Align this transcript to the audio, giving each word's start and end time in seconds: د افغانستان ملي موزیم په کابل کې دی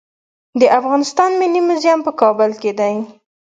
د 0.59 0.61
افغانستان 0.79 1.31
ملي 1.41 1.61
موزیم 1.67 1.99
په 2.03 2.11
کابل 2.21 2.51
کې 2.61 2.71
دی 2.79 2.95